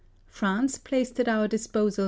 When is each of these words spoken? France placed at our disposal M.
France 0.25 0.79
placed 0.79 1.19
at 1.19 1.27
our 1.29 1.47
disposal 1.47 1.99
M. 1.99 1.99